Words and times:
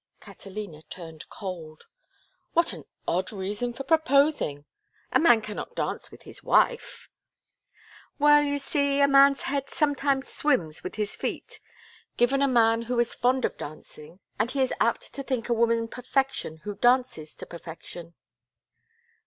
Catalina 0.19 0.81
turned 0.81 1.29
cold. 1.29 1.83
"What 2.53 2.73
an 2.73 2.85
odd 3.07 3.31
reason 3.31 3.71
for 3.71 3.83
proposing! 3.83 4.65
A 5.11 5.19
man 5.19 5.41
cannot 5.41 5.75
dance 5.75 6.09
with 6.09 6.23
his 6.23 6.41
wife." 6.43 7.07
"Well, 8.17 8.41
you 8.41 8.57
see, 8.57 8.99
a 8.99 9.07
man's 9.07 9.43
head 9.43 9.69
sometimes 9.69 10.27
swims 10.27 10.83
with 10.83 10.95
his 10.95 11.15
feet. 11.15 11.59
Given 12.17 12.41
a 12.41 12.47
man 12.47 12.81
who 12.81 12.99
is 12.99 13.13
fond 13.13 13.45
of 13.45 13.57
dancing 13.59 14.19
and 14.39 14.49
he 14.49 14.63
is 14.63 14.73
apt 14.79 15.13
to 15.13 15.21
think 15.21 15.49
a 15.49 15.53
woman 15.53 15.87
perfection 15.87 16.61
who 16.63 16.73
dances 16.77 17.35
to 17.35 17.45
perfection." 17.45 18.15